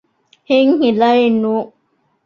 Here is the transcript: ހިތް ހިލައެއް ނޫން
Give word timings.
ހިތް 0.49 0.75
ހިލައެއް 0.81 1.39
ނޫން 1.43 1.71